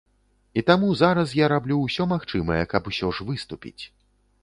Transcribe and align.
І 0.61 0.63
таму 0.69 0.87
зараз 1.01 1.35
я 1.43 1.51
раблю 1.55 1.79
ўсё 1.83 2.09
магчымае, 2.17 2.61
каб 2.75 2.83
усё 2.93 3.15
ж 3.19 3.31
выступіць. 3.33 3.81